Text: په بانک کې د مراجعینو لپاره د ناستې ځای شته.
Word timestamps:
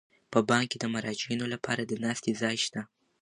په 0.33 0.39
بانک 0.49 0.67
کې 0.71 0.77
د 0.81 0.85
مراجعینو 0.95 1.45
لپاره 1.53 1.81
د 1.85 1.93
ناستې 2.03 2.31
ځای 2.41 2.55
شته. 2.65 2.81